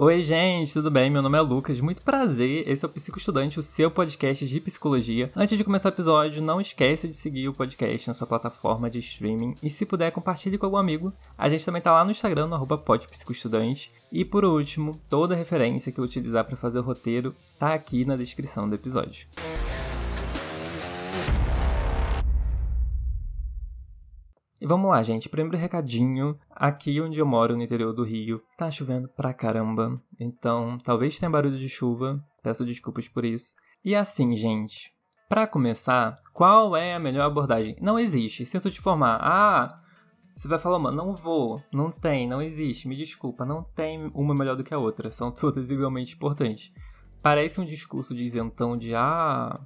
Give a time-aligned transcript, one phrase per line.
[0.00, 1.10] Oi, gente, tudo bem?
[1.10, 2.62] Meu nome é Lucas, muito prazer.
[2.68, 5.28] Esse é o Psico Estudante, o seu podcast de psicologia.
[5.34, 9.00] Antes de começar o episódio, não esqueça de seguir o podcast na sua plataforma de
[9.00, 11.12] streaming e se puder, compartilhe com algum amigo.
[11.36, 13.90] A gente também tá lá no Instagram, no podpsicoestudante.
[14.12, 18.14] E por último, toda referência que eu utilizar para fazer o roteiro tá aqui na
[18.14, 19.26] descrição do episódio.
[24.60, 25.28] E vamos lá, gente.
[25.28, 26.38] Primeiro recadinho.
[26.50, 30.00] Aqui onde eu moro, no interior do Rio, tá chovendo pra caramba.
[30.18, 32.22] Então, talvez tenha barulho de chuva.
[32.42, 33.52] Peço desculpas por isso.
[33.84, 34.92] E assim, gente.
[35.28, 37.76] Para começar, qual é a melhor abordagem?
[37.80, 38.44] Não existe.
[38.44, 39.20] Sinto te informar.
[39.22, 39.80] Ah,
[40.34, 41.62] você vai falar, mano, não vou.
[41.72, 42.88] Não tem, não existe.
[42.88, 45.10] Me desculpa, não tem uma melhor do que a outra.
[45.10, 46.72] São todas igualmente importantes.
[47.22, 49.60] Parece um discurso de isentão de ah,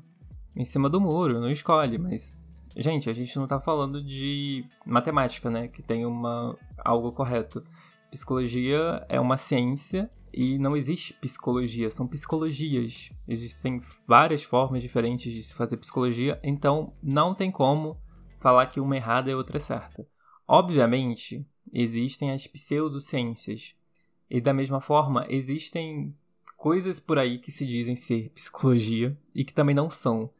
[0.56, 2.32] em cima do muro, não escolhe, mas
[2.76, 5.68] Gente, a gente não tá falando de matemática, né?
[5.68, 7.62] Que tem uma algo correto.
[8.10, 13.10] Psicologia é uma ciência e não existe psicologia, são psicologias.
[13.28, 18.00] Existem várias formas diferentes de se fazer psicologia, então não tem como
[18.40, 20.06] falar que uma é errada e outra é certa.
[20.48, 23.74] Obviamente, existem as pseudociências.
[24.30, 26.14] E da mesma forma, existem
[26.56, 30.30] coisas por aí que se dizem ser psicologia e que também não são.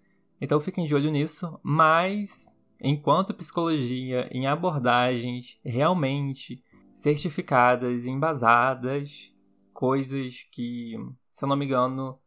[0.43, 6.65] Então fiquem de olho nisso, mas enquanto psicologia em abordagens realmente
[6.97, 9.33] certificadas, embasadas,
[9.73, 10.97] coisas que,
[11.31, 12.19] se eu não me engano,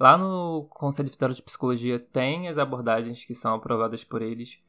[0.00, 4.60] lá no Conselho Federal de Psicologia tem as abordagens que são aprovadas por eles.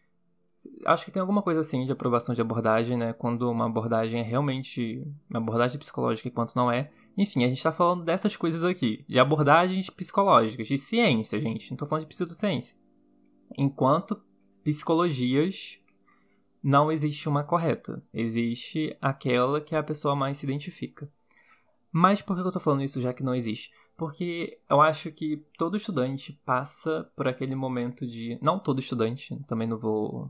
[0.86, 3.13] Acho que tem alguma coisa assim de aprovação de abordagem, né?
[3.13, 6.91] Quando uma abordagem é realmente uma abordagem psicológica enquanto não é.
[7.17, 11.72] Enfim, a gente está falando dessas coisas aqui, de abordagens psicológicas, de ciência, gente.
[11.72, 12.77] Não estou falando de pseudociência.
[13.57, 14.22] Enquanto
[14.63, 15.80] psicologias,
[16.61, 18.03] não existe uma correta.
[18.13, 21.09] Existe aquela que a pessoa mais se identifica.
[21.91, 23.72] Mas por que eu estou falando isso já que não existe?
[23.95, 28.38] Porque eu acho que todo estudante passa por aquele momento de.
[28.41, 30.29] Não todo estudante, também não vou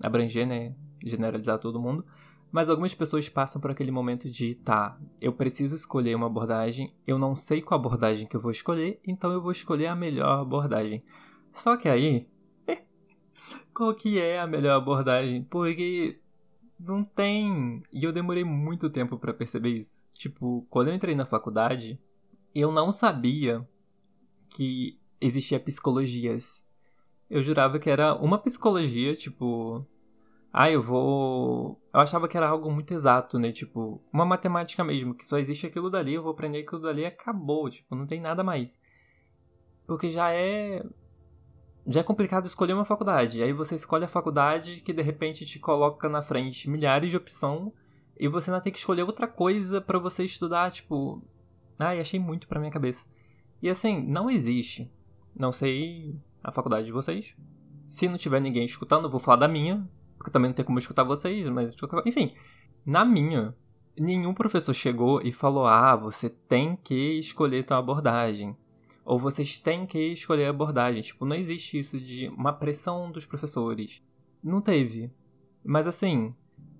[0.00, 0.74] abranger, né?
[1.04, 2.04] Generalizar todo mundo
[2.50, 7.18] mas algumas pessoas passam por aquele momento de, tá, eu preciso escolher uma abordagem, eu
[7.18, 11.02] não sei qual abordagem que eu vou escolher, então eu vou escolher a melhor abordagem.
[11.52, 12.26] Só que aí,
[13.74, 15.42] qual que é a melhor abordagem?
[15.44, 16.18] Porque
[16.78, 17.82] não tem.
[17.92, 20.06] E eu demorei muito tempo para perceber isso.
[20.14, 21.98] Tipo, quando eu entrei na faculdade,
[22.54, 23.66] eu não sabia
[24.50, 26.64] que existia psicologias.
[27.28, 29.84] Eu jurava que era uma psicologia, tipo,
[30.52, 31.80] ah, eu vou.
[31.92, 33.52] Eu achava que era algo muito exato, né?
[33.52, 37.06] Tipo, uma matemática mesmo, que só existe aquilo dali, eu vou aprender aquilo dali e
[37.06, 37.70] acabou.
[37.70, 38.78] Tipo, não tem nada mais.
[39.86, 40.84] Porque já é.
[41.86, 43.42] Já é complicado escolher uma faculdade.
[43.42, 47.72] Aí você escolhe a faculdade que de repente te coloca na frente milhares de opções
[48.18, 51.22] e você ainda tem que escolher outra coisa para você estudar, tipo.
[51.78, 53.06] Ai, achei muito pra minha cabeça.
[53.62, 54.90] E assim, não existe.
[55.34, 57.34] Não sei a faculdade de vocês.
[57.84, 59.88] Se não tiver ninguém escutando, eu vou falar da minha,
[60.18, 61.74] porque também não tem como escutar vocês, mas
[62.04, 62.34] enfim,
[62.84, 63.54] na minha,
[63.96, 68.54] nenhum professor chegou e falou: "Ah, você tem que escolher tua abordagem"
[69.08, 71.00] ou vocês têm que escolher a abordagem.
[71.00, 74.02] Tipo, não existe isso de uma pressão dos professores.
[74.44, 75.10] Não teve.
[75.64, 76.34] Mas assim,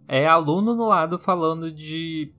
[0.06, 2.30] é aluno no lado falando de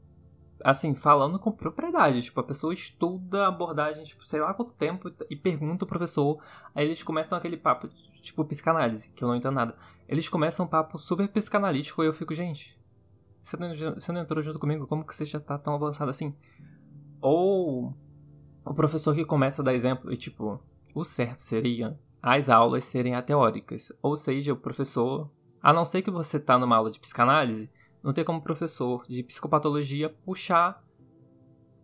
[0.64, 2.22] assim, falando com propriedade.
[2.22, 6.40] Tipo, a pessoa estuda a abordagem, tipo, sei lá quanto tempo e pergunta o professor.
[6.76, 7.90] Aí eles começam aquele papo,
[8.22, 9.76] tipo, psicanálise, que eu não entendo nada.
[10.09, 12.75] Eles começam um papo super psicanalítico e eu fico, gente,
[13.44, 14.88] você não, você não entrou junto comigo?
[14.88, 16.36] Como que você já tá tão avançado assim?
[17.22, 17.96] Ou
[18.66, 20.59] o professor que começa a dar exemplo e, tipo,
[20.96, 23.94] o certo seria as aulas serem ateóricas.
[24.02, 25.30] Ou seja, o professor,
[25.62, 27.69] a não ser que você tá numa aula de psicanálise,
[28.02, 30.84] não tem como professor de psicopatologia puxar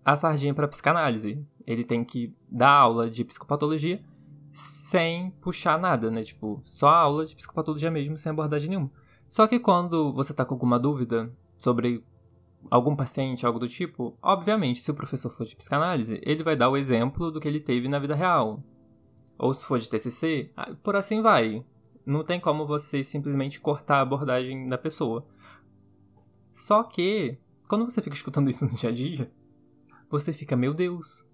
[0.04, 1.46] a sardinha para psicanálise.
[1.68, 4.04] Ele tem que dar aula de psicopatologia
[4.56, 6.24] sem puxar nada, né?
[6.24, 8.90] Tipo, só a aula de psicopatologia mesmo, sem abordagem nenhuma.
[9.28, 12.02] Só que quando você tá com alguma dúvida sobre
[12.72, 16.70] algum paciente, algo do tipo, obviamente, se o professor for de psicanálise, ele vai dar
[16.70, 18.64] o exemplo do que ele teve na vida real.
[19.38, 21.62] Ou se for de TCC, ah, por assim vai.
[22.06, 25.28] Não tem como você simplesmente cortar a abordagem da pessoa.
[26.54, 27.38] Só que,
[27.68, 29.30] quando você fica escutando isso no dia a dia,
[30.10, 31.26] você fica, meu Deus,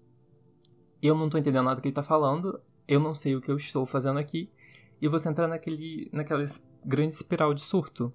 [1.00, 2.60] eu não tô entendendo nada que ele tá falando,
[2.92, 4.50] eu não sei o que eu estou fazendo aqui,
[5.00, 6.44] e você entra naquele, naquela
[6.84, 8.12] grande espiral de surto.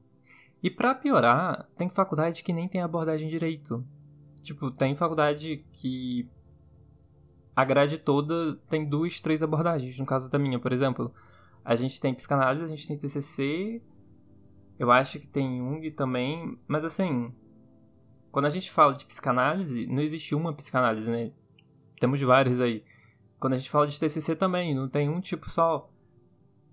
[0.62, 3.84] E para piorar, tem faculdade que nem tem abordagem direito.
[4.44, 6.30] Tipo, tem faculdade que
[7.56, 9.98] a grade toda tem duas, três abordagens.
[10.00, 11.14] No caso da minha, por exemplo,
[11.66, 13.82] a gente tem psicanálise, a gente tem TCC,
[14.80, 17.34] eu acho que tem Jung também, mas assim,
[18.32, 21.32] quando a gente fala de psicanálise, não existe uma psicanálise, né?
[22.00, 22.84] Temos várias aí.
[23.40, 25.90] Quando a gente fala de TCC também, não tem um tipo só.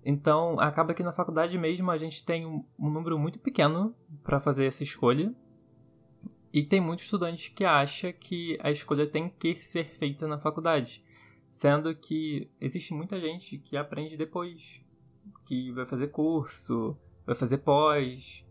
[0.03, 4.39] Então, acaba que na faculdade mesmo a gente tem um, um número muito pequeno para
[4.39, 5.33] fazer essa escolha.
[6.53, 11.03] E tem muito estudante que acha que a escolha tem que ser feita na faculdade.
[11.51, 14.61] Sendo que existe muita gente que aprende depois,
[15.45, 18.45] que vai fazer curso, vai fazer pós.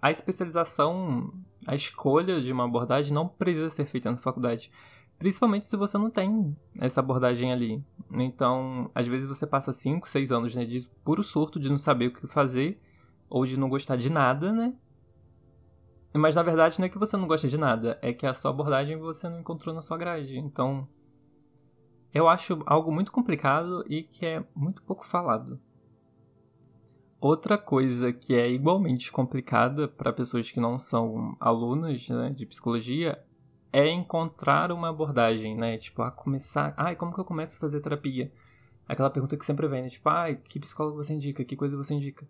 [0.00, 1.32] A especialização,
[1.66, 4.70] a escolha de uma abordagem não precisa ser feita na faculdade.
[5.18, 7.82] Principalmente se você não tem essa abordagem ali.
[8.12, 12.08] Então, às vezes você passa 5, 6 anos né, de puro surto, de não saber
[12.08, 12.80] o que fazer,
[13.28, 14.74] ou de não gostar de nada, né?
[16.12, 18.52] Mas na verdade não é que você não gosta de nada, é que a sua
[18.52, 20.38] abordagem você não encontrou na sua grade.
[20.38, 20.86] Então,
[22.12, 25.58] eu acho algo muito complicado e que é muito pouco falado.
[27.20, 33.18] Outra coisa que é igualmente complicada para pessoas que não são alunas né, de psicologia
[33.74, 35.76] é encontrar uma abordagem, né?
[35.78, 36.72] Tipo, a começar.
[36.76, 38.32] Ai, como que eu começo a fazer terapia?
[38.86, 39.88] Aquela pergunta que sempre vem, né?
[39.88, 41.44] Tipo, ai, que psicólogo você indica?
[41.44, 42.24] Que coisa você indica?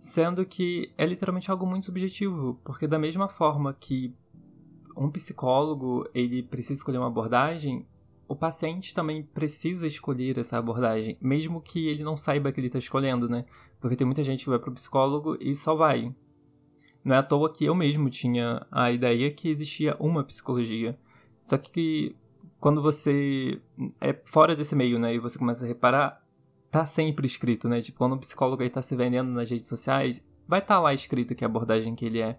[0.00, 4.12] Sendo que é literalmente algo muito subjetivo, porque da mesma forma que
[4.96, 7.86] um psicólogo ele precisa escolher uma abordagem,
[8.26, 12.80] o paciente também precisa escolher essa abordagem, mesmo que ele não saiba que ele está
[12.80, 13.44] escolhendo, né?
[13.80, 16.12] Porque tem muita gente que vai para o psicólogo e só vai.
[17.04, 20.98] Não é à toa que eu mesmo tinha a ideia que existia uma psicologia.
[21.42, 22.16] Só que
[22.58, 23.60] quando você
[24.00, 26.24] é fora desse meio, né, e você começa a reparar,
[26.70, 27.82] tá sempre escrito, né?
[27.82, 30.94] Tipo, quando um psicólogo aí tá se vendendo nas redes sociais, vai estar tá lá
[30.94, 32.38] escrito que abordagem que ele é.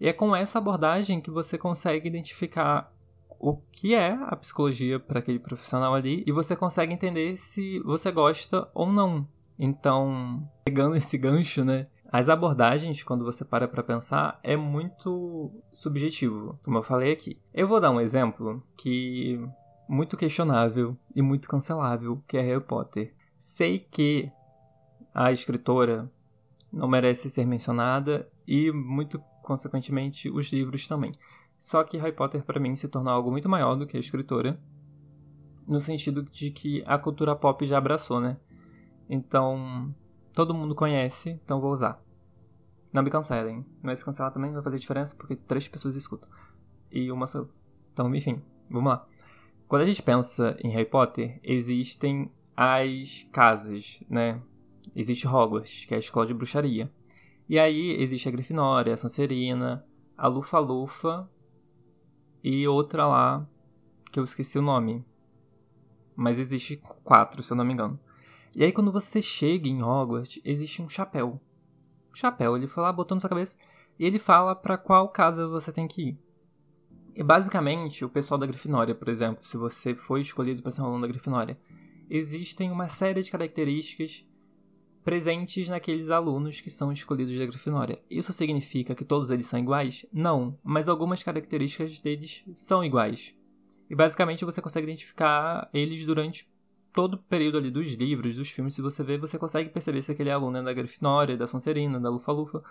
[0.00, 2.90] E é com essa abordagem que você consegue identificar
[3.38, 8.10] o que é a psicologia para aquele profissional ali e você consegue entender se você
[8.10, 9.28] gosta ou não.
[9.58, 11.86] Então, pegando esse gancho, né?
[12.12, 17.38] As abordagens, quando você para para pensar, é muito subjetivo, como eu falei aqui.
[17.54, 19.40] Eu vou dar um exemplo que
[19.88, 23.14] muito questionável e muito cancelável, que é Harry Potter.
[23.38, 24.30] Sei que
[25.14, 26.10] a escritora
[26.72, 31.12] não merece ser mencionada e muito consequentemente os livros também.
[31.60, 34.58] Só que Harry Potter para mim se tornou algo muito maior do que a escritora,
[35.66, 38.36] no sentido de que a cultura pop já abraçou, né?
[39.08, 39.94] Então,
[40.34, 42.02] todo mundo conhece, então vou usar.
[42.92, 46.28] Não me cancelem, mas cancelar também vai fazer diferença porque três pessoas escutam.
[46.90, 47.48] E uma sou.
[47.92, 49.06] Então, enfim, vamos lá.
[49.68, 54.42] Quando a gente pensa em Harry Potter, existem as casas, né?
[54.96, 56.90] Existe Hogwarts, que é a escola de bruxaria.
[57.48, 59.84] E aí existe a Grifinória, a Sonserina,
[60.16, 61.28] a Lufa-Lufa,
[62.42, 63.46] e outra lá
[64.10, 65.04] que eu esqueci o nome.
[66.16, 67.98] Mas existe quatro, se eu não me engano.
[68.54, 71.40] E aí quando você chega em Hogwarts, existe um chapéu.
[72.12, 73.58] O chapéu, ele foi lá, botou na sua cabeça
[73.98, 76.18] e ele fala para qual casa você tem que ir.
[77.14, 80.86] E basicamente, o pessoal da Grifinória, por exemplo, se você foi escolhido para ser um
[80.86, 81.58] aluno da Grifinória,
[82.08, 84.26] existem uma série de características
[85.04, 88.00] presentes naqueles alunos que são escolhidos da Grifinória.
[88.10, 90.06] Isso significa que todos eles são iguais?
[90.12, 93.34] Não, mas algumas características deles são iguais.
[93.88, 96.48] E basicamente você consegue identificar eles durante
[96.92, 100.12] todo o período ali dos livros, dos filmes, se você ver, você consegue perceber se
[100.12, 102.62] aquele aluno é da Grifinória, da Sonserina, da Lufa-Lufa,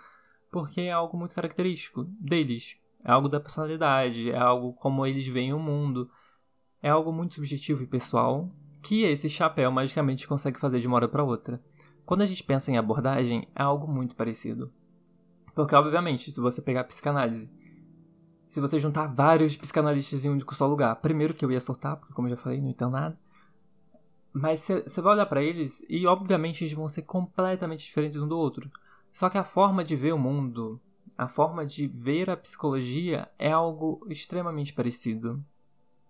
[0.50, 2.76] porque é algo muito característico deles.
[3.04, 6.10] É algo da personalidade, é algo como eles veem o mundo.
[6.82, 8.50] É algo muito subjetivo e pessoal
[8.82, 11.62] que esse chapéu magicamente consegue fazer de uma hora para outra.
[12.04, 14.72] Quando a gente pensa em abordagem, é algo muito parecido.
[15.54, 17.50] Porque, obviamente, se você pegar a psicanálise,
[18.48, 21.96] se você juntar vários psicanalistas em um único só lugar, primeiro que eu ia soltar,
[21.96, 23.18] porque, como eu já falei, não entendo nada.
[24.32, 28.38] Mas você vai olhar para eles e, obviamente, eles vão ser completamente diferentes um do
[28.38, 28.70] outro.
[29.12, 30.80] Só que a forma de ver o mundo,
[31.18, 35.44] a forma de ver a psicologia é algo extremamente parecido.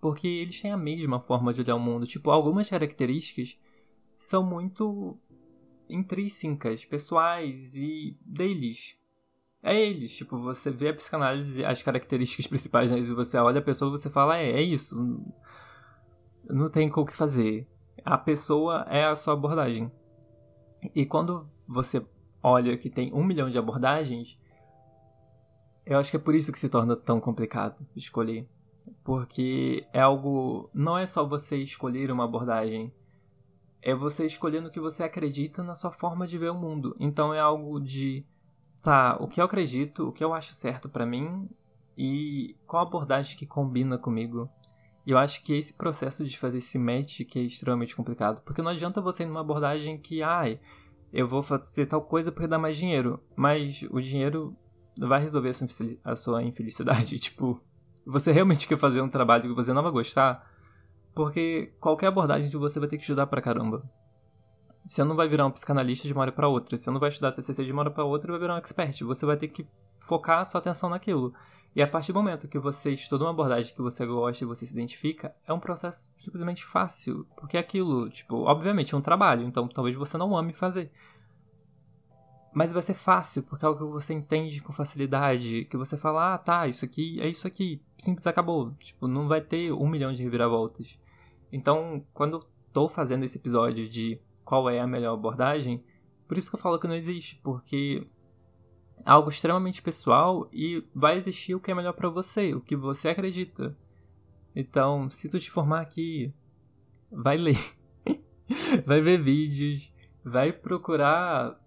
[0.01, 2.07] Porque eles têm a mesma forma de olhar o mundo.
[2.07, 3.59] Tipo, algumas características
[4.19, 5.17] são muito
[5.89, 8.97] intrínsecas, pessoais e deles.
[9.63, 12.99] É eles, tipo, você vê a psicanálise, as características principais, né?
[12.99, 14.97] E você olha a pessoa e você fala, é, é isso.
[16.49, 17.67] Não tem o que fazer.
[18.05, 19.91] A pessoa é a sua abordagem.
[20.95, 22.05] E quando você
[22.43, 24.39] olha que tem um milhão de abordagens,
[25.85, 28.49] eu acho que é por isso que se torna tão complicado escolher.
[29.05, 30.71] Porque é algo.
[30.73, 32.93] Não é só você escolher uma abordagem
[33.83, 36.95] é você escolhendo o que você acredita na sua forma de ver o mundo.
[36.99, 38.25] Então é algo de
[38.83, 41.49] tá, o que eu acredito, o que eu acho certo para mim
[41.97, 44.49] e qual abordagem que combina comigo.
[45.07, 48.71] Eu acho que esse processo de fazer esse match que é extremamente complicado, porque não
[48.71, 50.61] adianta você ir numa abordagem que, ai,
[51.13, 54.57] eu vou fazer tal coisa porque dá mais dinheiro, mas o dinheiro
[54.99, 55.51] vai resolver
[56.05, 57.19] a sua, infelicidade.
[57.21, 57.61] Tipo,
[58.07, 60.47] você realmente quer fazer um trabalho que você não vai gostar,
[61.15, 63.83] porque qualquer abordagem você vai ter que estudar pra caramba.
[64.87, 66.77] Você não vai virar um psicanalista de uma hora para outra.
[66.77, 69.05] Você não vai estudar TCC de uma hora para outra e vai virar um expert.
[69.05, 69.67] Você vai ter que
[70.01, 71.33] focar a sua atenção naquilo.
[71.75, 74.67] E a partir do momento que você estuda uma abordagem que você gosta e você
[74.67, 77.25] se identifica, é um processo simplesmente fácil.
[77.37, 80.91] Porque é aquilo, tipo, obviamente é um trabalho, então talvez você não ame fazer.
[82.53, 86.35] Mas vai ser fácil, porque é algo que você entende com facilidade, que você fala,
[86.35, 88.73] ah, tá, isso aqui é isso aqui, simples, acabou.
[88.81, 90.99] Tipo, não vai ter um milhão de reviravoltas.
[91.53, 95.85] Então, quando eu tô fazendo esse episódio de qual é a melhor abordagem,
[96.27, 98.05] por isso que eu falo que não existe, porque
[99.05, 103.09] algo extremamente pessoal e vai existir o que é melhor para você, o que você
[103.09, 103.77] acredita.
[104.55, 106.33] Então, se tu te formar aqui,
[107.11, 107.59] vai ler,
[108.85, 109.93] vai ver vídeos,
[110.25, 111.59] vai procurar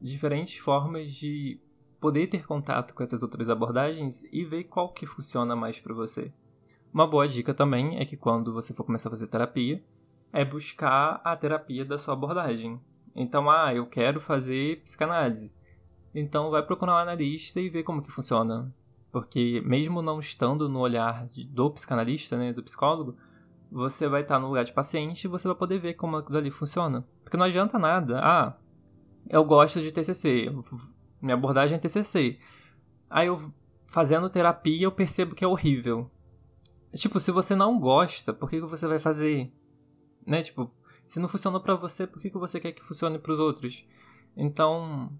[0.00, 1.60] diferentes formas de
[2.00, 6.32] poder ter contato com essas outras abordagens e ver qual que funciona mais para você.
[6.92, 9.82] Uma boa dica também é que quando você for começar a fazer terapia,
[10.32, 12.80] é buscar a terapia da sua abordagem.
[13.14, 15.52] Então, ah, eu quero fazer psicanálise.
[16.14, 18.74] Então vai procurar um analista e ver como que funciona.
[19.12, 23.16] Porque mesmo não estando no olhar do psicanalista, né, do psicólogo,
[23.70, 26.50] você vai estar no lugar de paciente e você vai poder ver como aquilo ali
[26.50, 27.04] funciona.
[27.22, 28.20] Porque não adianta nada.
[28.20, 28.56] Ah,
[29.28, 30.52] eu gosto de TCC.
[31.20, 32.38] Minha abordagem é TCC.
[33.08, 33.52] Aí eu
[33.88, 36.10] fazendo terapia eu percebo que é horrível.
[36.94, 39.52] Tipo, se você não gosta, por que, que você vai fazer?
[40.26, 40.42] Né?
[40.42, 40.72] Tipo,
[41.06, 43.84] se não funciona para você, por que, que você quer que funcione para os outros?
[44.36, 45.12] Então,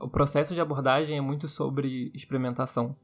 [0.00, 2.96] o processo de abordagem é muito sobre experimentação.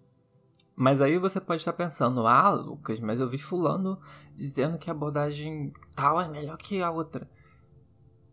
[0.77, 3.99] Mas aí você pode estar pensando, ah, Lucas, mas eu vi fulano
[4.35, 7.29] dizendo que a abordagem tal é melhor que a outra.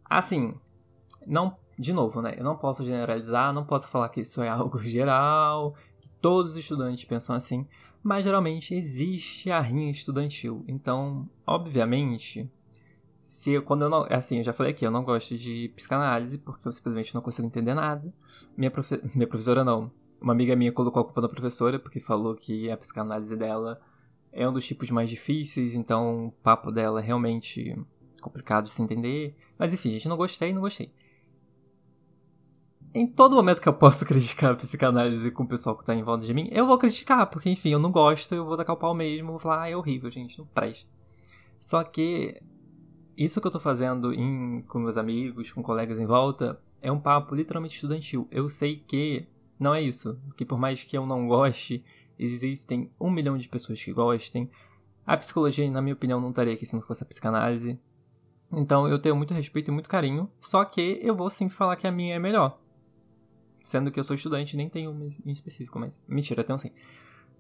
[0.06, 0.56] Assim,
[1.26, 2.36] não, de novo, né?
[2.38, 6.58] Eu não posso generalizar, não posso falar que isso é algo geral, que todos os
[6.58, 7.68] estudantes pensam assim,
[8.04, 10.66] mas geralmente existe a rinha estudantil.
[10.68, 12.52] Então, obviamente,
[13.24, 16.38] se eu, quando eu não, assim, eu já falei aqui, eu não gosto de psicanálise
[16.38, 18.14] porque eu simplesmente não consigo entender nada.
[18.58, 19.92] Minha, profe minha professora não.
[20.20, 23.82] Uma amiga minha colocou a culpa na professora porque falou que a psicanálise dela
[24.32, 27.76] é um dos tipos mais difíceis, então o papo dela é realmente
[28.22, 29.36] complicado de se entender.
[29.58, 30.94] Mas enfim, gente, não gostei, não gostei.
[32.94, 36.04] Em todo momento que eu posso criticar a psicanálise com o pessoal que tá em
[36.04, 38.80] volta de mim, eu vou criticar, porque enfim, eu não gosto, eu vou tacar o
[38.80, 40.92] pau mesmo, vou falar, ah, é horrível, gente, não presta.
[41.60, 42.42] Só que
[43.24, 47.00] isso que eu tô fazendo em, com meus amigos, com colegas em volta, é um
[47.00, 48.28] papo literalmente estudantil.
[48.32, 49.28] Eu sei que
[49.60, 50.20] não é isso.
[50.36, 51.84] Que por mais que eu não goste,
[52.18, 54.50] existem um milhão de pessoas que gostem.
[55.06, 57.80] A psicologia, na minha opinião, não estaria aqui se não fosse a psicanálise.
[58.52, 60.30] Então eu tenho muito respeito e muito carinho.
[60.42, 62.60] Só que eu vou sim falar que a minha é melhor.
[63.62, 66.00] Sendo que eu sou estudante, nem tenho uma em específico, mas.
[66.08, 66.72] Mentira, tenho sim.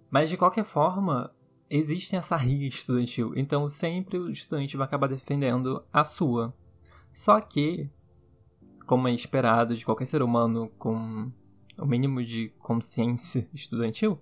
[0.09, 1.33] Mas de qualquer forma,
[1.71, 3.31] existe essa riga estudantil.
[3.35, 6.53] Então sempre o estudante vai acabar defendendo a sua.
[7.13, 7.89] Só que
[8.85, 11.31] como é esperado de qualquer ser humano com
[11.77, 14.19] o mínimo de consciência estudantil,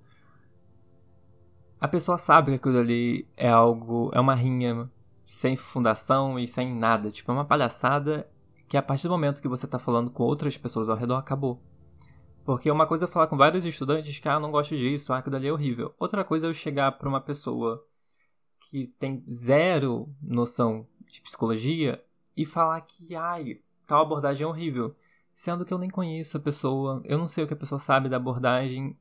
[1.82, 4.88] a pessoa sabe que aquilo ali é algo, é uma rinha
[5.26, 8.30] sem fundação e sem nada, tipo, é uma palhaçada
[8.68, 11.60] que a partir do momento que você está falando com outras pessoas ao redor, acabou.
[12.50, 15.36] Porque uma coisa é falar com vários estudantes que, ah, não gosto disso, ah, aquilo
[15.36, 15.94] ali é horrível.
[16.00, 17.86] Outra coisa é eu chegar para uma pessoa
[18.62, 22.04] que tem zero noção de psicologia
[22.36, 24.96] e falar que, ai, tal abordagem é horrível.
[25.36, 28.10] Sendo que eu nem conheço a pessoa, eu não sei o que a pessoa sabe
[28.10, 28.98] da abordagem.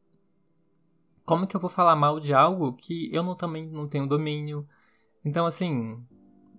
[1.24, 4.68] Como que eu vou falar mal de algo que eu não, também não tenho domínio?
[5.24, 6.06] Então, assim,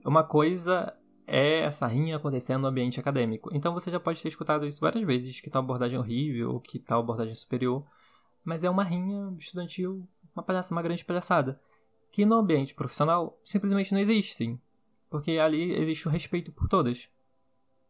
[0.04, 0.92] uma coisa
[1.30, 3.50] é essa rinha acontecendo no ambiente acadêmico.
[3.54, 6.80] Então você já pode ter escutado isso várias vezes, que tal abordagem horrível, ou que
[6.80, 7.86] tal abordagem superior.
[8.44, 11.62] Mas é uma rinha estudantil, uma palhaça, uma grande palhaçada.
[12.12, 14.60] Que no ambiente profissional simplesmente não existem.
[15.10, 17.10] Porque ali existe o respeito por todas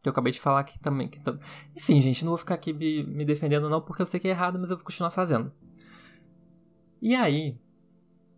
[0.02, 1.08] que eu acabei de falar aqui também.
[1.08, 1.20] Que
[1.76, 4.32] Enfim, gente, não vou ficar aqui me, me defendendo não, porque eu sei que é
[4.32, 5.52] errado, mas eu vou continuar fazendo.
[7.02, 7.58] E aí,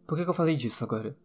[0.08, 1.16] por que, que eu falei disso agora?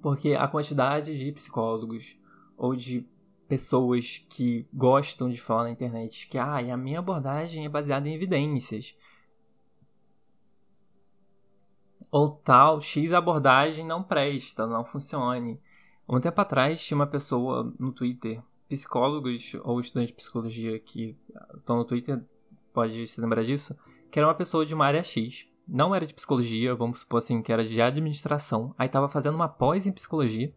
[0.00, 2.16] Porque a quantidade de psicólogos
[2.56, 3.06] ou de
[3.48, 8.14] pessoas que gostam de falar na internet que ah, a minha abordagem é baseada em
[8.14, 8.96] evidências.
[12.10, 15.60] Ou tal, X abordagem não presta, não funcione.
[16.08, 21.16] Um tempo atrás tinha uma pessoa no Twitter psicólogos ou estudantes de psicologia que
[21.56, 22.22] estão no Twitter
[22.72, 23.76] pode se lembrar disso,
[24.10, 25.46] que era uma pessoa de uma área X.
[25.66, 28.74] Não era de psicologia, vamos supor assim, que era de administração.
[28.78, 30.52] Aí estava fazendo uma pós em psicologia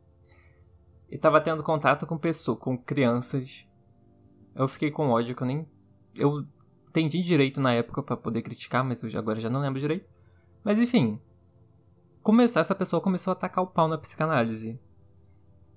[1.10, 3.66] e estava tendo contato com pessoas, com crianças.
[4.56, 5.68] Eu fiquei com ódio que eu nem
[6.16, 6.46] eu
[6.90, 10.10] entendi direito na época para poder criticar, mas eu agora já não lembro direito.
[10.64, 11.20] Mas enfim,
[12.24, 14.80] começou, essa pessoa começou a atacar o pau na psicanálise.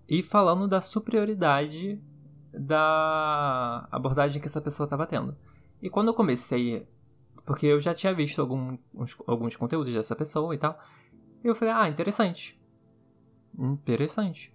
[0.08, 2.00] E falando da superioridade
[2.52, 5.37] da abordagem que essa pessoa estava tendo.
[5.80, 6.87] E quando eu comecei,
[7.46, 8.80] porque eu já tinha visto alguns,
[9.26, 10.78] alguns conteúdos dessa pessoa e tal,
[11.44, 12.60] eu falei, ah, interessante.
[13.56, 14.52] Interessante.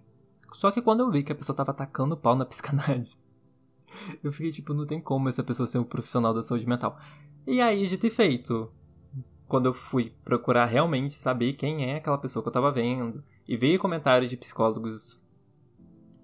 [0.56, 3.14] Só que quando eu vi que a pessoa estava atacando o pau na psicanálise,
[4.24, 6.98] eu fiquei tipo, não tem como essa pessoa ser um profissional da saúde mental.
[7.46, 8.72] E aí, dito e feito,
[9.46, 13.54] quando eu fui procurar realmente saber quem é aquela pessoa que eu tava vendo, e
[13.54, 15.20] veio comentários de psicólogos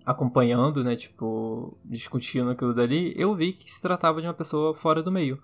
[0.05, 5.03] acompanhando, né, tipo, discutindo aquilo dali, eu vi que se tratava de uma pessoa fora
[5.03, 5.41] do meio.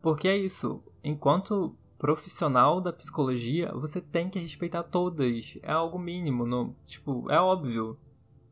[0.00, 5.58] Porque é isso, enquanto profissional da psicologia, você tem que respeitar todas.
[5.60, 7.98] É algo mínimo, não, tipo, é óbvio.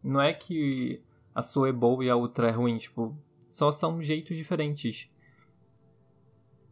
[0.02, 1.02] Não é que
[1.35, 3.16] a sua é boa e a outra é ruim, tipo,
[3.47, 5.09] só são jeitos diferentes.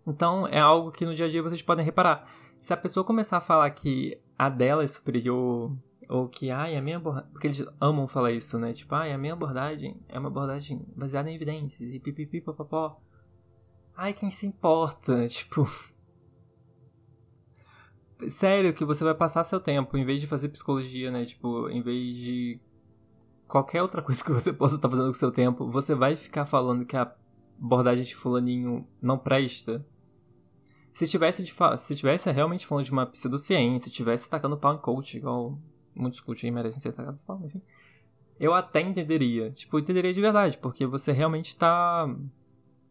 [0.06, 2.30] Então é algo que no dia a dia vocês podem reparar.
[2.60, 5.72] Se a pessoa começar a falar que a dela é superior,
[6.08, 7.30] ou que, ai, a minha abordagem.
[7.30, 8.72] Porque eles amam falar isso, né?
[8.72, 12.98] Tipo, ai, a minha abordagem é uma abordagem baseada em evidências e pipipi papapó.
[13.94, 15.26] Ai, quem se importa?
[15.28, 15.68] Tipo.
[18.28, 21.24] Sério que você vai passar seu tempo, em vez de fazer psicologia, né?
[21.24, 22.60] Tipo, em vez de
[23.48, 26.84] qualquer outra coisa que você possa estar fazendo com seu tempo, você vai ficar falando
[26.84, 27.12] que a
[27.60, 29.84] abordagem de fulaninho não presta.
[30.92, 35.16] Se tivesse, de se tivesse realmente falando de uma pseudociência, tivesse tacando pau em coach,
[35.16, 35.58] igual
[35.94, 37.62] muitos coaches merecem ser tacados pau, enfim,
[38.38, 39.50] eu até entenderia.
[39.52, 42.08] Tipo, entenderia de verdade, porque você realmente está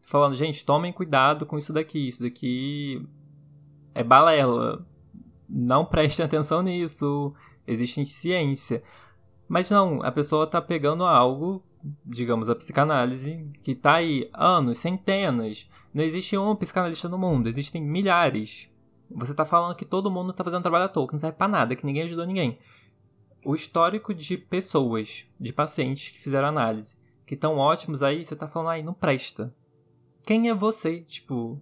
[0.08, 3.06] falando, gente, tomem cuidado com isso daqui, isso daqui
[3.94, 4.86] é balela.
[5.48, 7.34] Não prestem atenção nisso.
[7.66, 8.84] Existe ciência.
[9.48, 11.63] Mas não, a pessoa está pegando algo,
[12.06, 15.70] digamos a psicanálise, que está aí anos, centenas.
[15.94, 18.70] Não existe um psicanalista no mundo, existem milhares.
[19.10, 21.48] Você está falando que todo mundo está fazendo trabalho à toa, que não serve para
[21.48, 22.60] nada, que ninguém ajudou ninguém.
[23.46, 28.48] O histórico de pessoas, de pacientes que fizeram análise, que estão ótimos aí, você está
[28.48, 29.53] falando aí, não presta.
[30.25, 31.00] Quem é você?
[31.01, 31.57] Tipo,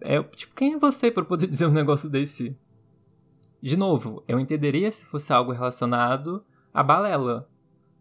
[0.00, 2.56] é, tipo, quem é você para poder dizer um negócio desse?
[3.60, 7.48] De novo, eu entenderia se fosse algo relacionado a balela.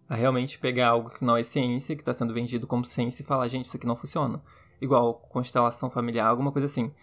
[0.07, 3.25] A realmente pegar algo que não é ciência, que está sendo vendido como ciência e
[3.25, 4.41] falar, gente, isso aqui não funciona.
[4.81, 6.93] Igual constelação familiar, alguma coisa assim.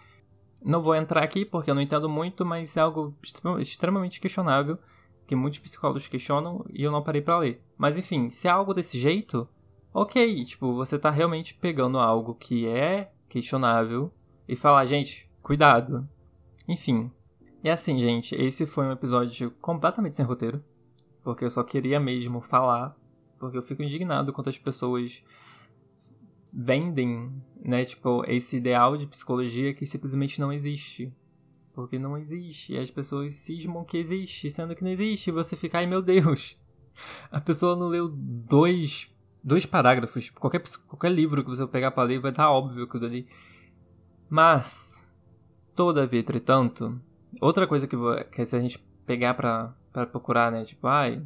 [0.63, 3.15] Não vou entrar aqui porque eu não entendo muito, mas é algo
[3.61, 4.79] extremamente questionável,
[5.27, 7.63] que muitos psicólogos questionam e eu não parei para ler.
[7.79, 9.49] Mas enfim, se é algo desse jeito,
[9.95, 14.13] ok, tipo, você está realmente pegando algo que é questionável
[14.47, 16.07] e falar, gente, cuidado.
[16.67, 17.11] Enfim.
[17.63, 20.63] E assim, gente, esse foi um episódio completamente sem roteiro
[21.29, 22.97] porque eu só queria mesmo falar,
[23.39, 25.23] porque eu fico indignado quanto as pessoas
[26.51, 31.13] vendem, né, tipo, esse ideal de psicologia que simplesmente não existe.
[31.75, 35.55] Porque não existe, e as pessoas cismam que existe, sendo que não existe, e você
[35.55, 36.59] fica, ai meu Deus,
[37.31, 39.15] a pessoa não leu dois,
[39.45, 43.29] dois parágrafos, qualquer, qualquer livro que você pegar para ler vai estar óbvio aquilo ali.
[44.31, 45.07] Mas,
[45.77, 46.99] todavia, entretanto,
[47.39, 47.97] outra coisa que,
[48.33, 50.65] que se a gente pegar para para procurar, né?
[50.65, 51.23] Tipo, ai,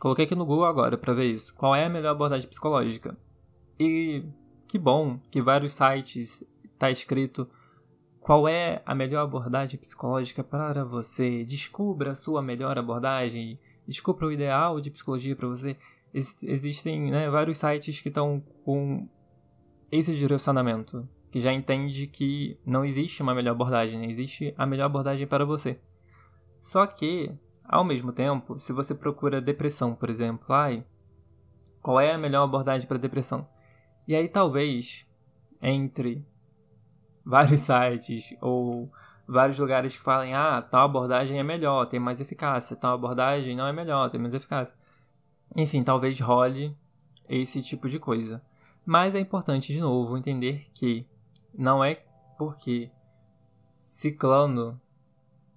[0.00, 1.54] coloquei aqui no Google agora para ver isso.
[1.54, 3.16] Qual é a melhor abordagem psicológica?
[3.78, 4.24] E
[4.68, 6.44] que bom que vários sites
[6.78, 7.48] tá escrito
[8.20, 11.44] qual é a melhor abordagem psicológica para você.
[11.44, 13.58] Descubra a sua melhor abordagem.
[13.86, 15.76] Descubra o ideal de psicologia para você.
[16.14, 19.06] Ex existem né, vários sites que estão com
[19.92, 24.06] esse direcionamento, que já entende que não existe uma melhor abordagem, né?
[24.10, 25.78] existe a melhor abordagem para você.
[26.62, 27.30] Só que
[27.64, 30.84] ao mesmo tempo, se você procura depressão, por exemplo, ai,
[31.82, 33.46] qual é a melhor abordagem para depressão?
[34.06, 35.06] E aí talvez
[35.60, 36.24] entre
[37.24, 38.90] vários sites ou
[39.26, 43.66] vários lugares que falem, ah, tal abordagem é melhor, tem mais eficácia, tal abordagem não
[43.66, 44.74] é melhor, tem mais eficácia.
[45.56, 46.76] Enfim, talvez role
[47.28, 48.42] esse tipo de coisa.
[48.84, 51.06] Mas é importante, de novo, entender que
[51.54, 51.94] não é
[52.36, 52.90] porque
[53.86, 54.78] ciclano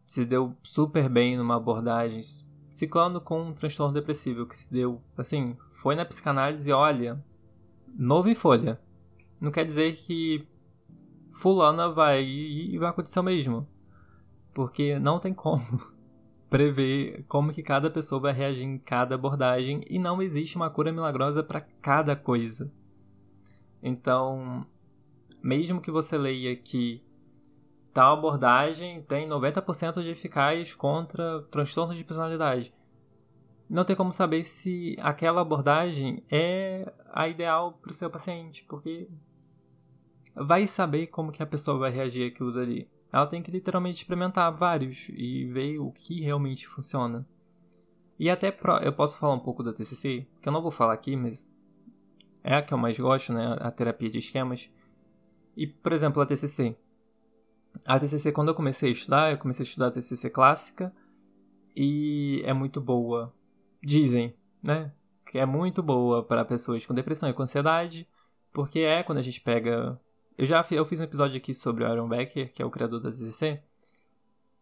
[0.07, 2.23] se deu super bem numa abordagem,
[2.71, 7.21] ciclando com um transtorno depressivo, que se deu, assim, foi na psicanálise, olha,
[7.93, 8.79] novo em folha.
[9.39, 10.47] Não quer dizer que
[11.33, 13.67] fulana vai e vai acontecer o mesmo.
[14.53, 15.61] Porque não tem como
[16.49, 20.91] prever como que cada pessoa vai reagir em cada abordagem e não existe uma cura
[20.91, 22.71] milagrosa para cada coisa.
[23.83, 24.65] Então,
[25.43, 27.03] mesmo que você leia que
[27.97, 32.71] tal abordagem tem 90% de eficaz contra transtornos de personalidade.
[33.67, 39.09] Não tem como saber se aquela abordagem é a ideal para o seu paciente, porque
[40.35, 42.87] vai saber como que a pessoa vai reagir àquilo dali.
[43.11, 47.27] Ela tem que literalmente experimentar vários e ver o que realmente funciona.
[48.19, 50.93] E até pro, eu posso falar um pouco da TCC, que eu não vou falar
[50.93, 51.49] aqui, mas
[52.43, 54.69] é a que eu mais gosto, né, a terapia de esquemas.
[55.55, 56.77] E, por exemplo, a TCC.
[57.87, 60.93] A TCC, quando eu comecei a estudar, eu comecei a estudar a TCC clássica
[61.73, 63.33] e é muito boa.
[63.81, 64.91] Dizem, né?
[65.31, 68.05] Que é muito boa para pessoas com depressão e com ansiedade,
[68.51, 69.97] porque é quando a gente pega.
[70.37, 72.99] Eu já eu fiz um episódio aqui sobre o Aaron Becker, que é o criador
[72.99, 73.61] da TCC,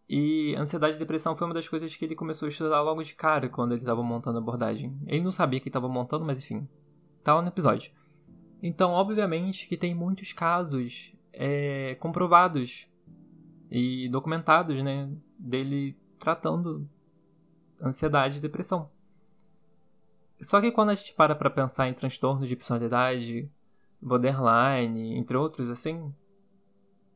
[0.08, 3.16] e ansiedade e depressão foi uma das coisas que ele começou a estudar logo de
[3.16, 4.96] cara quando ele estava montando a abordagem.
[5.08, 6.70] Ele não sabia que estava montando, mas enfim,
[7.24, 7.92] tá lá no episódio.
[8.62, 12.88] Então, obviamente que tem muitos casos é, comprovados
[13.70, 16.88] e documentados, né, dele tratando
[17.82, 18.90] ansiedade e depressão.
[20.42, 23.50] Só que quando a gente para para pensar em transtornos de personalidade,
[24.02, 26.14] borderline, entre outros, assim,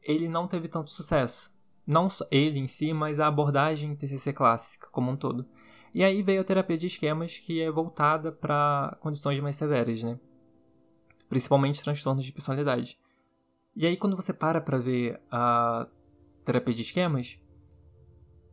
[0.01, 1.51] ele não teve tanto sucesso.
[1.85, 5.45] Não só ele em si, mas a abordagem TCC clássica como um todo.
[5.93, 10.19] E aí veio a terapia de esquemas que é voltada para condições mais severas, né?
[11.27, 12.97] Principalmente transtornos de personalidade.
[13.75, 15.87] E aí quando você para para ver a
[16.45, 17.39] terapia de esquemas,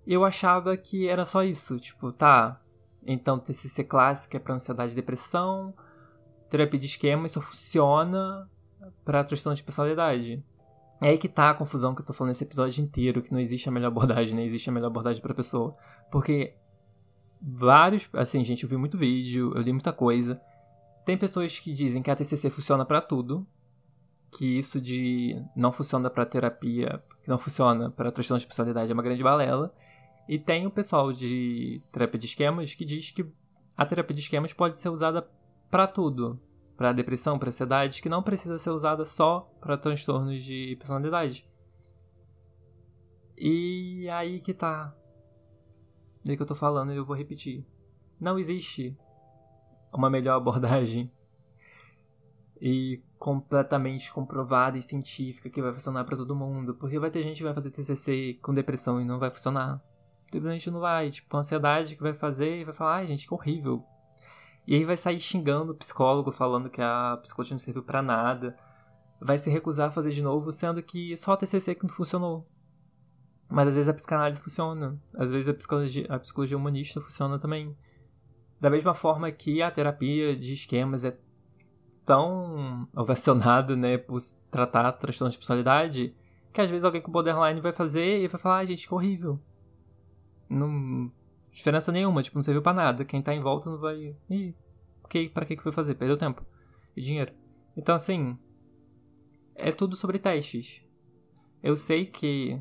[0.07, 2.61] eu achava que era só isso, tipo, tá,
[3.05, 5.75] então TCC clássica é para ansiedade e depressão,
[6.51, 8.49] terapia de esquemas só funciona
[9.05, 10.44] para transtorno de personalidade.
[11.01, 13.40] É aí que tá a confusão que eu tô falando nesse episódio inteiro, que não
[13.40, 15.77] existe a melhor abordagem, não existe a melhor abordagem para pessoa.
[16.11, 16.55] Porque
[17.40, 20.40] vários, assim, gente, eu vi muito vídeo, eu li muita coisa.
[21.05, 23.46] Tem pessoas que dizem que a TCC funciona para tudo,
[24.33, 28.95] que isso de não funciona para terapia, que não funciona para transtorno de personalidade é
[28.95, 29.75] uma grande balela.
[30.29, 33.27] E tem o pessoal de terapia de esquemas que diz que
[33.77, 35.29] a terapia de esquemas pode ser usada
[35.69, 36.41] para tudo,
[36.77, 41.45] para depressão, para ansiedade, que não precisa ser usada só para transtornos de personalidade.
[43.37, 44.95] E aí que tá
[46.25, 47.67] do que eu tô falando e eu vou repetir.
[48.21, 48.97] Não existe
[49.93, 51.11] uma melhor abordagem
[52.61, 57.38] e completamente comprovada e científica que vai funcionar para todo mundo, porque vai ter gente
[57.38, 59.81] que vai fazer TCC com depressão e não vai funcionar.
[60.24, 63.85] Simplesmente não vai, tipo, ansiedade que vai fazer e vai falar, ai gente, que horrível.
[64.66, 68.57] E aí vai sair xingando o psicólogo, falando que a psicologia não serviu para nada.
[69.20, 72.46] Vai se recusar a fazer de novo, sendo que só a TCC que não funcionou.
[73.48, 75.00] Mas às vezes a psicanálise funciona.
[75.14, 77.76] Às vezes a psicologia, a psicologia humanista funciona também.
[78.61, 81.16] Da mesma forma que a terapia de esquemas é
[82.07, 86.14] tão ovacionada, né, por tratar transtornos de personalidade,
[86.55, 89.38] que às vezes alguém com borderline vai fazer e vai falar, ah, gente, que horrível.
[90.49, 91.11] Não.
[91.53, 93.05] Diferença nenhuma, tipo, não serviu pra nada.
[93.05, 94.14] Quem tá em volta não vai.
[94.31, 94.55] Ih,
[95.33, 95.95] pra que foi fazer?
[95.97, 96.45] Perdeu tempo
[96.97, 97.33] e dinheiro.
[97.77, 98.38] Então, assim.
[99.55, 100.83] É tudo sobre testes.
[101.62, 102.61] Eu sei que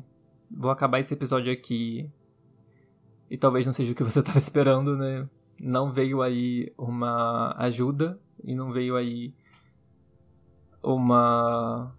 [0.50, 2.10] vou acabar esse episódio aqui
[3.30, 5.28] e talvez não seja o que você estava esperando, né?
[5.60, 9.34] Não veio aí uma ajuda e não veio aí
[10.82, 11.92] uma.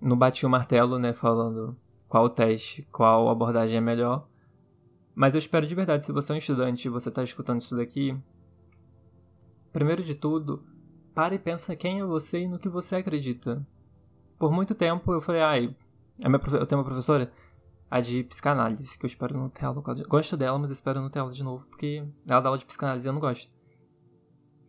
[0.00, 1.12] Não bati o martelo, né?
[1.12, 1.76] Falando
[2.08, 4.28] qual teste, qual abordagem é melhor.
[5.14, 7.76] Mas eu espero de verdade, se você é um estudante e você está escutando isso
[7.76, 8.16] daqui,
[9.72, 10.62] primeiro de tudo,
[11.14, 13.64] pare e pensa quem é você e no que você acredita.
[14.38, 15.76] Por muito tempo eu falei, ai,
[16.18, 17.32] eu tenho uma professora
[17.90, 19.80] a de psicanálise, que eu espero não ter aula.
[20.08, 23.06] Gosto dela, mas espero não ter aula de novo, porque ela dá aula de psicanálise
[23.06, 23.48] e eu não gosto.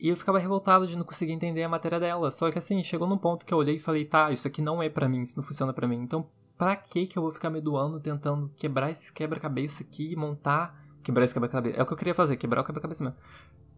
[0.06, 2.30] E eu ficava revoltado de não conseguir entender a matéria dela.
[2.30, 4.84] Só que assim, chegou num ponto que eu olhei e falei, tá, isso aqui não
[4.84, 6.00] é para mim, isso não funciona para mim.
[6.00, 10.80] Então, pra que que eu vou ficar me doando tentando quebrar esse quebra-cabeça aqui montar.
[11.02, 11.76] Quebrar esse quebra-cabeça.
[11.76, 13.18] É o que eu queria fazer, quebrar o quebra-cabeça mesmo.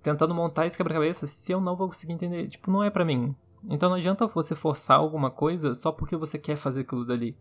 [0.03, 2.49] Tentando montar esse quebra-cabeça se eu não vou conseguir entender.
[2.49, 3.33] Tipo, não é para mim.
[3.69, 7.37] Então não adianta você forçar alguma coisa só porque você quer fazer aquilo dali.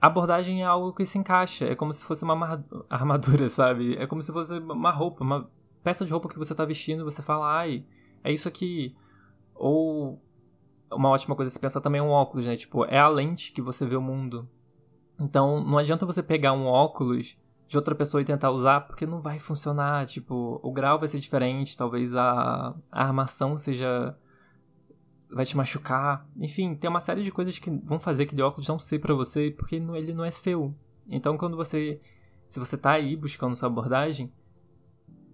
[0.00, 1.66] A abordagem é algo que se encaixa.
[1.66, 3.94] É como se fosse uma armadura, sabe?
[3.98, 5.48] É como se fosse uma roupa, uma
[5.86, 7.84] peça de roupa que você tá vestindo você fala, ai,
[8.24, 8.96] é isso aqui.
[9.54, 10.20] Ou
[10.90, 12.56] uma ótima coisa se pensar também é um óculos, né?
[12.56, 14.48] Tipo, é a lente que você vê o mundo.
[15.16, 17.36] Então, não adianta você pegar um óculos
[17.68, 20.06] de outra pessoa e tentar usar, porque não vai funcionar.
[20.06, 24.16] Tipo, o grau vai ser diferente, talvez a, a armação seja.
[25.30, 26.26] vai te machucar.
[26.36, 29.52] Enfim, tem uma série de coisas que vão fazer aquele óculos não ser para você,
[29.52, 30.74] porque ele não é seu.
[31.06, 32.00] Então, quando você.
[32.48, 34.32] Se você tá aí buscando sua abordagem,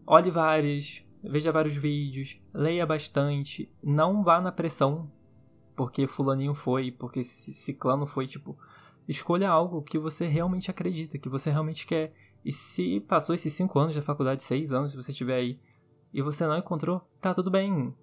[0.07, 5.11] olhe vários, veja vários vídeos, leia bastante, não vá na pressão
[5.75, 8.57] porque fulaninho foi, porque ciclano foi, tipo,
[9.09, 12.12] escolha algo que você realmente acredita, que você realmente quer.
[12.45, 15.59] E se passou esses 5 anos da faculdade, 6 anos, se você tiver aí,
[16.12, 17.95] e você não encontrou, tá tudo bem.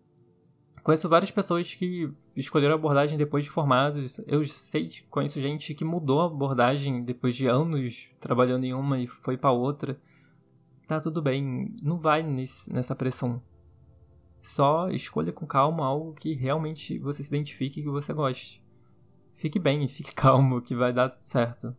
[0.83, 4.19] Conheço várias pessoas que escolheram a abordagem depois de formados.
[4.25, 9.05] Eu sei, conheço gente que mudou a abordagem depois de anos trabalhando em uma e
[9.07, 9.99] foi para outra.
[10.89, 13.39] Tá tudo bem, não vai nesse, nessa pressão.
[14.41, 18.59] Só escolha com calma algo que realmente você se identifique e que você goste.
[19.35, 21.77] Fique bem, fique calmo, que vai dar tudo certo.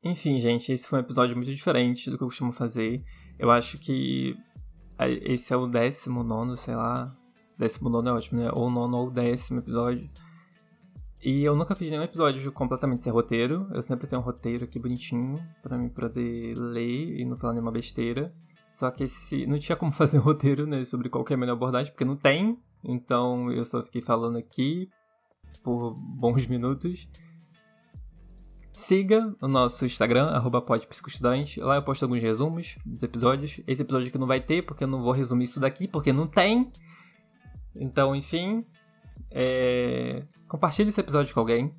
[0.00, 3.04] Enfim, gente, esse foi um episódio muito diferente do que eu costumo fazer.
[3.36, 4.36] Eu acho que
[5.24, 7.18] esse é o décimo nono, sei lá,
[7.58, 8.50] Décimo nono é ótimo, né?
[8.54, 10.08] Ou nono ou décimo episódio.
[11.26, 13.66] E eu nunca fiz nenhum episódio completamente sem roteiro.
[13.74, 17.72] Eu sempre tenho um roteiro aqui bonitinho para mim poder ler e não falar nenhuma
[17.72, 18.32] besteira.
[18.72, 21.54] Só que esse não tinha como fazer um roteiro, né, sobre qual é a melhor
[21.54, 22.56] abordagem, porque não tem.
[22.84, 24.88] Então eu só fiquei falando aqui
[25.64, 27.08] por bons minutos.
[28.72, 30.64] Siga o nosso Instagram, arroba
[31.58, 33.60] Lá eu posto alguns resumos dos episódios.
[33.66, 36.28] Esse episódio aqui não vai ter, porque eu não vou resumir isso daqui, porque não
[36.28, 36.70] tem.
[37.74, 38.64] Então, enfim,
[39.30, 40.24] é...
[40.48, 41.74] compartilhe esse episódio com alguém.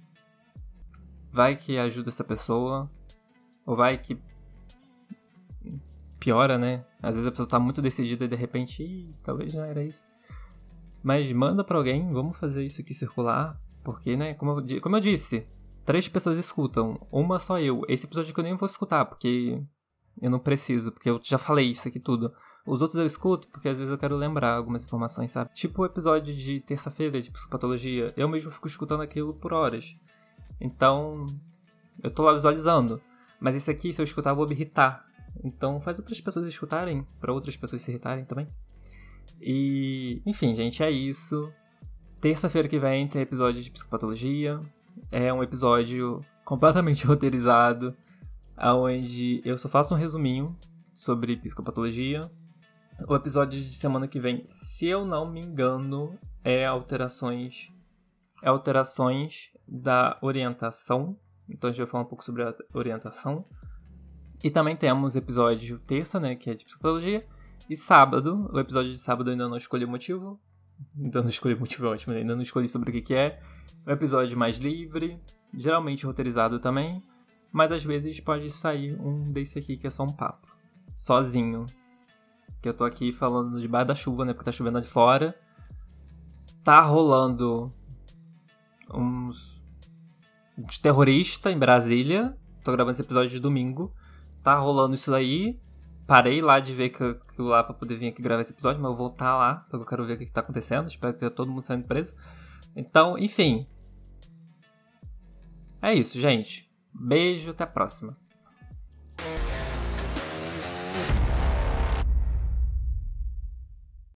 [1.31, 2.89] Vai que ajuda essa pessoa.
[3.65, 4.17] Ou vai que
[6.19, 6.85] piora, né?
[7.01, 10.03] Às vezes a pessoa tá muito decidida e de repente, talvez não era isso.
[11.03, 13.59] Mas manda para alguém, vamos fazer isso aqui circular.
[13.83, 15.47] Porque, né, como eu, como eu disse,
[15.85, 17.83] três pessoas escutam, uma só eu.
[17.87, 19.63] Esse episódio que eu nem vou escutar, porque
[20.21, 22.33] eu não preciso, porque eu já falei isso aqui tudo.
[22.67, 25.51] Os outros eu escuto porque às vezes eu quero lembrar algumas informações, sabe?
[25.53, 29.95] Tipo o episódio de terça-feira de psicopatologia, eu mesmo fico escutando aquilo por horas.
[30.59, 31.25] Então,
[32.03, 33.01] eu tô lá visualizando.
[33.39, 35.05] Mas esse aqui, se eu escutar, eu vou me irritar.
[35.45, 38.49] Então, faz outras pessoas escutarem, para outras pessoas se irritarem também.
[39.39, 41.49] E, enfim, gente, é isso.
[42.19, 44.59] Terça-feira que vem tem episódio de psicopatologia.
[45.09, 47.95] É um episódio completamente roteirizado,
[48.57, 50.53] onde eu só faço um resuminho
[50.93, 52.19] sobre psicopatologia
[53.07, 57.71] o episódio de semana que vem, se eu não me engano, é alterações
[58.41, 61.17] é alterações da orientação.
[61.49, 63.45] Então a gente vai falar um pouco sobre a orientação.
[64.43, 67.25] E também temos episódio terça, né, que é de psicologia,
[67.69, 70.39] e sábado, o episódio de sábado eu ainda não escolhi o motivo.
[70.95, 72.19] Ainda não escolhi o motivo, é ótimo, né?
[72.19, 73.41] ainda não escolhi sobre o que, que é.
[73.85, 75.19] O episódio mais livre,
[75.53, 77.03] geralmente roteirizado também,
[77.51, 80.47] mas às vezes pode sair um desse aqui que é só um papo,
[80.95, 81.65] sozinho,
[82.61, 84.33] que eu tô aqui falando debaixo da chuva, né?
[84.33, 85.35] Porque tá chovendo de fora.
[86.63, 87.71] Tá rolando
[88.93, 89.61] uns,
[90.57, 92.35] uns terroristas em Brasília.
[92.63, 93.93] Tô gravando esse episódio de domingo.
[94.43, 95.59] Tá rolando isso aí.
[96.05, 98.97] Parei lá de ver aquilo lá pra poder vir aqui gravar esse episódio, mas eu
[98.97, 100.87] vou voltar lá, porque eu quero ver o que, que tá acontecendo.
[100.87, 102.15] Espero que tenha todo mundo saindo preso.
[102.75, 103.67] Então, enfim.
[105.81, 106.71] É isso, gente.
[106.93, 108.17] Beijo, até a próxima.